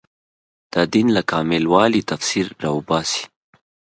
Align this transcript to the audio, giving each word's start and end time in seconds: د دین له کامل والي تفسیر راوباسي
د 0.73 0.75
دین 0.93 1.07
له 1.15 1.21
کامل 1.31 1.63
والي 1.73 2.01
تفسیر 2.11 2.45
راوباسي 2.63 3.23